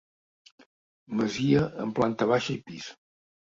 Masia 1.19 1.63
amb 1.85 1.95
planta 2.01 2.31
baixa 2.35 2.55
i 2.57 2.59
pis. 2.73 2.91